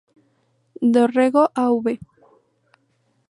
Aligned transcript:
Dorrego, 0.93 1.43
Av. 1.53 1.85